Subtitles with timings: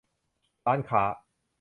[0.65, 1.03] ร้านค้า